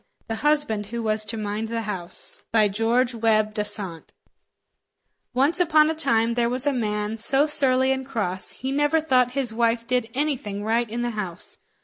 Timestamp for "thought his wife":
8.99-9.85